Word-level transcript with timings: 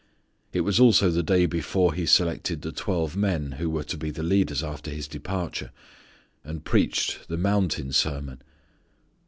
It 0.51 0.61
was 0.61 0.79
also 0.79 1.11
the 1.11 1.21
day 1.21 1.45
before 1.45 1.93
He 1.93 2.07
selected 2.07 2.63
the 2.63 2.71
twelve 2.71 3.15
men 3.15 3.51
who 3.59 3.69
were 3.69 3.83
to 3.83 3.97
be 3.99 4.09
the 4.09 4.23
leaders 4.23 4.63
after 4.63 4.89
His 4.89 5.07
departure, 5.07 5.69
and 6.43 6.65
preached 6.65 7.27
the 7.27 7.37
mountain 7.37 7.91
sermon. 7.93 8.41